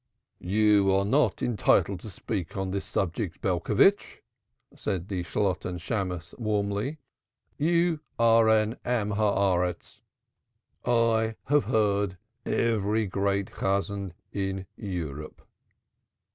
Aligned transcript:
'""You 0.59 0.91
are 0.95 1.05
not 1.05 1.43
entitled 1.43 1.99
to 1.99 2.09
speak 2.09 2.57
on 2.57 2.71
this 2.71 2.85
subject, 2.85 3.39
Belcovitch," 3.39 4.23
said 4.75 5.09
the 5.09 5.21
Shalotten 5.21 5.77
Shammos 5.79 6.33
warmly. 6.39 6.97
"You 7.59 7.99
are 8.17 8.49
a 8.49 8.65
Man 8.83 9.11
of 9.11 9.17
the 9.17 9.63
Earth. 9.63 10.01
I 10.83 11.35
have 11.51 11.65
heard 11.65 12.17
every 12.47 13.05
great 13.05 13.51
Chazan 13.51 14.13
in 14.33 14.65
Europe." 14.75 15.43